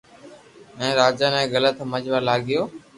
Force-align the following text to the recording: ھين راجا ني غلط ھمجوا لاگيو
ھين 0.77 0.91
راجا 1.01 1.27
ني 1.33 1.41
غلط 1.53 1.75
ھمجوا 1.83 2.19
لاگيو 2.27 2.61